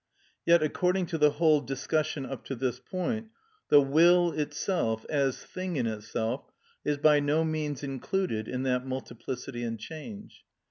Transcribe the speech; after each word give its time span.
Yet, 0.47 0.63
according 0.63 1.05
to 1.13 1.19
the 1.19 1.29
whole 1.33 1.61
discussion 1.61 2.25
up 2.25 2.43
to 2.45 2.55
this 2.55 2.79
point, 2.79 3.27
the 3.69 3.79
will 3.79 4.31
itself, 4.31 5.05
as 5.11 5.43
thing 5.45 5.75
in 5.75 5.85
itself, 5.85 6.49
is 6.83 6.97
by 6.97 7.19
no 7.19 7.43
means 7.45 7.83
included 7.83 8.47
in 8.47 8.63
that 8.63 8.83
multiplicity 8.83 9.61
and 9.61 9.79
change. 9.79 10.43